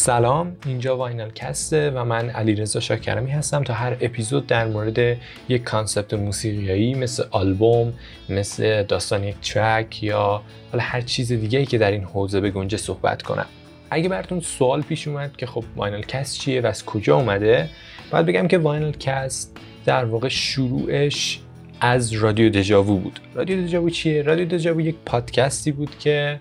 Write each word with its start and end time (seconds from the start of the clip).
سلام 0.00 0.56
اینجا 0.66 0.96
واینل 0.96 1.30
کسته 1.30 1.90
و 1.90 2.04
من 2.04 2.30
علیرضا 2.30 2.80
شاکرمی 2.80 3.30
هستم 3.30 3.62
تا 3.62 3.74
هر 3.74 3.96
اپیزود 4.00 4.46
در 4.46 4.66
مورد 4.68 5.16
یک 5.48 5.62
concept 5.62 6.14
موسیقیایی 6.14 6.94
مثل 6.94 7.24
آلبوم 7.30 7.92
مثل 8.28 8.82
داستان 8.82 9.24
یک 9.24 9.36
track 9.40 10.02
یا 10.02 10.42
حالا 10.72 10.84
هر 10.84 11.00
چیز 11.00 11.32
دیگه 11.32 11.58
ای 11.58 11.66
که 11.66 11.78
در 11.78 11.90
این 11.90 12.04
حوزه 12.04 12.40
بگنجه 12.40 12.76
صحبت 12.76 13.22
کنم. 13.22 13.46
اگه 13.90 14.08
براتون 14.08 14.40
سوال 14.40 14.82
پیش 14.82 15.08
اومد 15.08 15.36
که 15.36 15.46
خب 15.46 15.64
واینل 15.76 16.02
کست 16.02 16.38
چیه 16.38 16.60
و 16.60 16.66
از 16.66 16.84
کجا 16.84 17.16
اومده 17.16 17.68
باید 18.10 18.26
بگم 18.26 18.48
که 18.48 18.58
واینل 18.58 18.92
کست 18.92 19.56
در 19.84 20.04
واقع 20.04 20.28
شروعش 20.28 21.40
از 21.80 22.12
رادیو 22.12 22.50
دژاوو 22.50 22.98
بود. 22.98 23.20
رادیو 23.34 23.62
دژاوو 23.62 23.90
چیه؟ 23.90 24.22
رادیو 24.22 24.48
دژاوو 24.48 24.80
یک 24.80 24.96
پادکستی 25.06 25.72
بود 25.72 25.98
که 25.98 26.40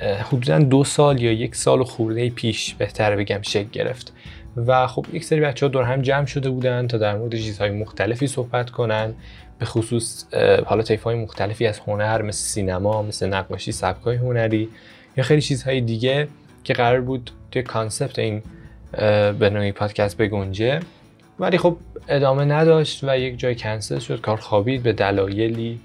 حدودا 0.00 0.58
دو 0.58 0.84
سال 0.84 1.22
یا 1.22 1.32
یک 1.32 1.54
سال 1.54 1.84
خرده 1.84 2.30
پیش 2.30 2.74
بهتر 2.74 3.16
بگم 3.16 3.42
شکل 3.42 3.68
گرفت. 3.68 4.12
و 4.66 4.86
خب 4.86 5.06
یک 5.12 5.24
سری 5.24 5.40
بچه 5.40 5.66
ها 5.66 5.72
دور 5.72 5.84
هم 5.84 6.02
جمع 6.02 6.26
شده 6.26 6.50
بودن 6.50 6.86
تا 6.86 6.98
در 6.98 7.16
مورد 7.16 7.36
چیزهای 7.36 7.70
مختلفی 7.70 8.26
صحبت 8.26 8.70
کنن. 8.70 9.14
به 9.58 9.66
خصوص 9.66 10.24
حالا 10.66 10.82
طیف 10.82 11.06
مختلفی 11.06 11.66
از 11.66 11.78
هنر 11.86 12.22
مثل 12.22 12.38
سینما 12.38 13.02
مثل 13.02 13.28
نقاشی 13.28 13.72
سبکای 13.72 14.16
هنری 14.16 14.68
یا 15.16 15.24
خیلی 15.24 15.42
چیزهای 15.42 15.80
دیگه 15.80 16.28
که 16.64 16.72
قرار 16.72 17.00
بود 17.00 17.30
توی 17.50 17.62
concept 17.62 18.18
این 18.18 18.42
به 19.38 19.50
نوعی 19.50 19.72
پادکست 19.72 20.16
بگنجه. 20.16 20.80
ولی 21.38 21.58
خب 21.58 21.76
ادامه 22.08 22.44
نداشت 22.44 23.04
و 23.04 23.18
یک 23.18 23.38
جای 23.38 23.54
کنسل 23.54 23.98
شد. 23.98 24.20
کار 24.20 24.36
خوابید 24.36 24.82
به 24.82 24.92
دلایلی 24.92 25.80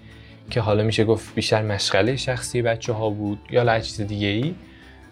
که 0.52 0.62
حالا 0.62 0.84
میشه 0.84 1.04
گفت 1.04 1.36
بیشتر 1.36 1.62
مشغله 1.62 2.16
شخصی 2.16 2.62
بچه 2.62 2.94
ها 2.94 3.10
بود 3.10 3.40
یا 3.50 3.64
هر 3.64 3.70
چی 3.70 3.80
دیگه 3.80 4.28
ای 4.28 4.56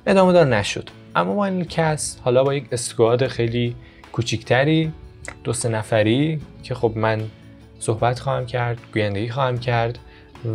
ادامه 0.08 0.34
دار 0.34 0.45
نشد. 0.45 0.90
اما 1.16 1.34
واینل 1.33 1.66
کست 1.66 2.19
حالا 2.23 2.44
با 2.44 2.54
یک 2.54 2.66
squad 2.72 3.28
خیلی 3.28 3.76
کوچیکتری 4.12 4.92
دو 5.44 5.54
سه 5.54 5.70
نفری 5.70 6.42
که 6.64 6.76
خب 6.76 6.94
من 6.95 7.22
صحبت 7.80 8.20
خواهم 8.20 8.45
کرد 8.45 8.80
گویندگی 8.94 9.30
خواهم 9.30 9.58
کرد 9.60 10.00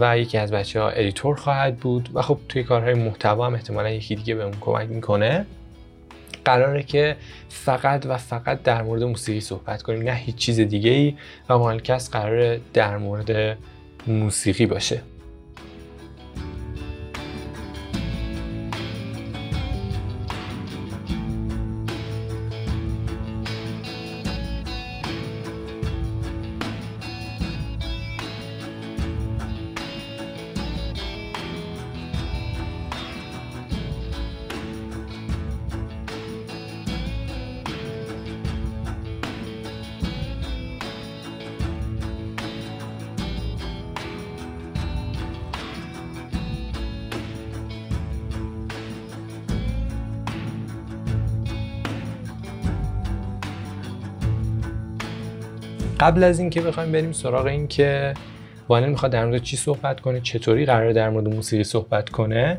و 0.00 0.18
یکی 0.18 0.38
از 0.38 0.52
بچه 0.52 0.80
ها 0.80 0.88
editor 0.88 1.36
خواهد 1.36 1.76
بود 1.76 2.08
و 2.14 2.22
خب 2.22 2.38
توی 2.48 2.62
کارهای 2.62 2.94
محتوا 2.94 3.46
هم 3.46 3.54
احتمالا 3.54 3.90
یکی 3.90 4.14
دیگه 4.14 4.34
بهمون 4.34 4.56
کمک 4.60 4.88
می‌کنه. 4.88 5.46
قراره 6.44 6.82
که 6.82 7.16
فقط 7.48 8.06
و 8.06 8.16
فقط 8.16 8.62
در 8.62 8.82
مورد 8.82 9.02
موسیقی 9.02 9.40
صحبت 9.40 9.82
کنیم 9.82 10.02
نه 10.02 10.14
هیچ 10.14 10.36
چیز 10.36 10.60
دیگه 10.60 10.90
ای 10.90 11.14
و 11.48 11.58
مالکس 11.58 12.10
قراره 12.10 12.60
در 12.72 12.96
مورد 12.98 13.58
موسیقی 14.06 14.66
باشه. 14.66 15.02
قبل 56.04 56.24
از 56.24 56.38
اینکه 56.38 56.60
بخوایم 56.60 56.92
بریم 56.92 57.12
سراغ 57.12 57.46
این 57.46 57.68
که 57.68 58.14
واینل 58.68 58.88
می‌خواد 58.88 59.12
در 59.12 59.24
مورد 59.24 59.42
چی 59.42 59.56
صحبت 59.56 60.00
کنه 60.00 60.20
چطوری 60.20 60.66
قرار 60.66 60.92
در 60.92 61.10
مورد 61.10 61.28
موسیقی 61.28 61.64
صحبت 61.64 62.08
کنه 62.08 62.58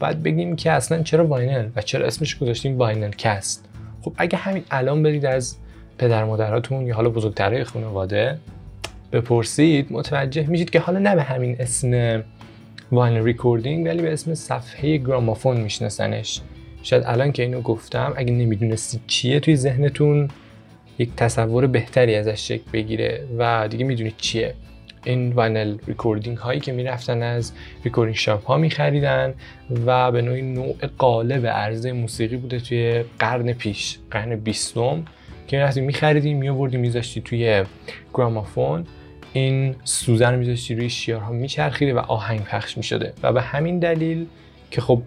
بعد 0.00 0.22
بگیم 0.22 0.56
که 0.56 0.70
اصلا 0.70 1.02
چرا 1.02 1.26
vinyl 1.26 1.68
و 1.76 1.82
چرا 1.82 2.06
اسمش 2.06 2.38
گذاشتیم 2.38 2.78
واینل 2.78 3.10
کست. 3.10 3.68
خب 4.02 4.12
اگه 4.16 4.38
همین 4.38 4.64
الان 4.70 5.02
برید 5.02 5.26
از 5.26 5.56
پدر 5.98 6.24
مادراتون 6.24 6.86
یا 6.86 6.94
حالا 6.94 7.08
بزرگترهای 7.08 7.64
خانواده 7.64 8.38
بپرسید 9.12 9.86
متوجه 9.90 10.46
میشید 10.46 10.70
که 10.70 10.80
حالا 10.80 10.98
نه 10.98 11.14
به 11.14 11.22
همین 11.22 11.56
اسم 11.58 12.22
vinyl 12.92 13.24
recording 13.24 13.86
ولی 13.86 14.02
به 14.02 14.12
اسم 14.12 14.34
صفحه 14.34 14.96
گرامافون 14.96 15.56
میشناسنش. 15.56 16.40
شاید 16.82 17.02
الان 17.06 17.32
که 17.32 17.42
اینو 17.42 17.60
گفتم 17.60 18.14
اگه 18.16 18.32
نمی‌دونستید 18.32 19.00
چیه 19.06 19.40
توی 19.40 19.56
ذهنتون 19.56 20.28
یک 20.98 21.10
تصور 21.16 21.66
بهتری 21.66 22.14
ازش 22.14 22.48
شکل 22.48 22.70
بگیره 22.72 23.24
و 23.38 23.68
دیگه 23.68 23.84
می‌دونید 23.84 24.14
چیه. 24.16 24.54
این 25.04 25.32
vinyl 25.32 25.78
recording 25.86 26.36
هایی 26.36 26.60
که 26.60 26.72
می‌رفتن 26.72 27.22
از 27.22 27.52
recording 27.84 28.16
shop 28.16 28.46
ها 28.46 28.56
میخریدن 28.56 29.34
و 29.86 30.12
به 30.12 30.22
نوعی 30.22 30.42
نوع 30.42 30.74
قالب 30.98 31.46
عرضه 31.46 31.92
موسیقی 31.92 32.36
بوده 32.36 32.60
توی 32.60 33.04
قرن 33.18 33.52
پیش 33.52 33.98
قرن 34.10 34.36
بیستم 34.36 35.04
که 35.48 35.56
می‌رفتیم 35.56 35.84
میخریدیم 35.84 36.38
میآوردیم 36.38 36.80
میذاشتی 36.80 37.20
توی 37.20 37.64
گرامافون. 38.14 38.86
این 39.32 39.74
سوزن 39.84 40.32
رو 40.32 40.38
میذاشتی 40.38 40.74
روی 40.74 40.90
شیارها 40.90 41.32
میچرخیده 41.32 41.94
و 41.94 41.98
آهنگ 41.98 42.40
پخش 42.40 42.76
می‌شده 42.76 43.12
و 43.22 43.32
به 43.32 43.42
همین 43.42 43.78
دلیل 43.78 44.26
که 44.70 44.80
خب 44.80 45.02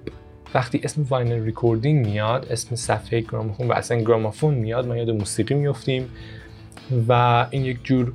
وقتی 0.53 0.81
اسم 0.83 1.05
vinyl 1.09 1.43
recording 1.43 2.05
میاد 2.05 2.47
اسم 2.49 2.75
صفحه 2.75 3.21
گرامافون 3.21 3.67
و 3.67 3.73
اصلا 3.73 4.01
گرامافون 4.01 4.53
میاد 4.53 4.87
ما 4.87 4.97
یاد 4.97 5.09
موسیقی 5.09 5.55
میفتیم 5.55 6.09
و 7.07 7.45
این 7.51 7.65
یک 7.65 7.83
جور 7.83 8.13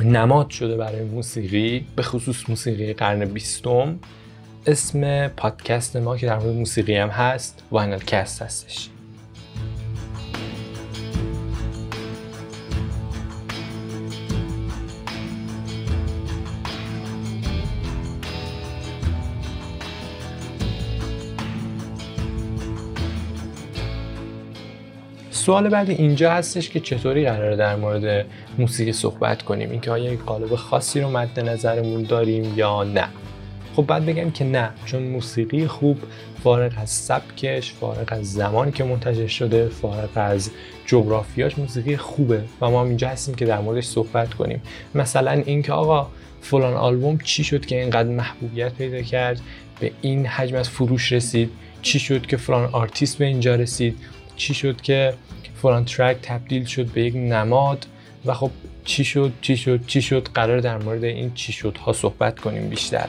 نماد 0.00 0.50
شده 0.50 0.76
برای 0.76 1.04
موسیقی 1.04 1.86
به 1.96 2.02
خصوص 2.02 2.48
موسیقی 2.48 2.92
قرن 2.92 3.24
بیستم. 3.24 3.98
اسم 4.66 5.28
پادکست 5.28 5.96
ما 5.96 6.16
که 6.16 6.26
در 6.26 6.38
مورد 6.38 6.56
موسیقی 6.56 6.96
هم 6.96 7.08
هست 7.08 7.62
واینل 7.70 7.98
کست 7.98 8.42
هستش. 8.42 8.88
سوال 25.42 25.68
بعد 25.68 25.90
اینجا 25.90 26.32
هستش 26.32 26.70
که 26.70 26.80
چطوری 26.80 27.24
قراره 27.24 27.56
در 27.56 27.76
مورد 27.76 28.26
موسیقی 28.58 28.92
صحبت 28.92 29.42
کنیم؟ 29.42 29.70
اینکه 29.70 29.90
آیا 29.90 30.12
یک 30.12 30.20
قالب 30.20 30.54
خاصی 30.54 31.00
رو 31.00 31.10
مد 31.10 31.40
نظرمون 31.40 32.02
داریم 32.02 32.54
یا 32.56 32.84
نه؟ 32.84 33.08
خب 33.76 33.86
بعد 33.86 34.06
بگم 34.06 34.30
که 34.30 34.44
نه 34.44 34.70
چون 34.84 35.02
موسیقی 35.02 35.66
خوب 35.66 35.98
فارغ 36.44 36.72
از 36.76 36.90
سبکش 36.90 37.72
فارغ 37.72 38.08
از 38.08 38.32
زمانی 38.32 38.72
که 38.72 38.84
منتشر 38.84 39.26
شده 39.26 39.68
فارغ 39.68 40.10
از 40.14 40.50
جغرافیاش 40.86 41.58
موسیقی 41.58 41.96
خوبه 41.96 42.42
و 42.60 42.70
ما 42.70 42.84
اینجا 42.84 43.08
هستیم 43.08 43.34
که 43.34 43.44
در 43.44 43.60
موردش 43.60 43.84
صحبت 43.84 44.34
کنیم. 44.34 44.62
مثلا 44.94 45.30
اینکه 45.30 45.72
آقا 45.72 46.06
فلان 46.40 46.74
آلبوم 46.74 47.18
چی 47.18 47.44
شد 47.44 47.66
که 47.66 47.80
اینقدر 47.80 48.08
محبوبیت 48.08 48.74
پیدا 48.74 49.02
کرد؟ 49.02 49.40
به 49.80 49.92
این 50.00 50.26
حجم 50.26 50.56
از 50.56 50.68
فروش 50.68 51.12
رسید. 51.12 51.50
چی 51.82 51.98
شد 51.98 52.26
که 52.26 52.36
فلان 52.36 52.68
آرتیست 52.72 53.18
به 53.18 53.24
اینجا 53.24 53.54
رسید؟ 53.54 53.96
چی 54.36 54.54
شد 54.54 54.80
که 54.80 55.14
فلان 55.62 55.84
track 55.84 56.16
تبدیل 56.22 56.64
شد 56.64 56.86
به 56.86 57.02
یک 57.02 57.16
نماد 57.16 57.86
و 58.26 58.34
خب 58.34 58.50
چی 58.84 59.04
شد 59.04 59.32
چی 59.40 59.56
شد 59.56 59.86
چی 59.86 60.02
شد؟ 60.02 60.28
قرار 60.34 60.60
در 60.60 60.78
مورد 60.78 61.04
این 61.04 61.34
چی 61.34 61.52
شد 61.52 61.76
ها 61.76 61.92
صحبت 61.92 62.40
کنیم 62.40 62.68
بیشتر. 62.68 63.08